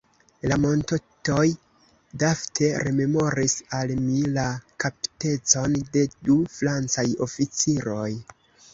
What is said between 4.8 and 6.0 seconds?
kaptitecon